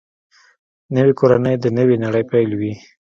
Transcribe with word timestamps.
نوې 0.95 1.13
کورنۍ 1.19 1.55
د 1.59 1.65
نوې 1.77 1.95
نړۍ 2.03 2.23
پیل 2.31 2.51
وي 2.59 2.73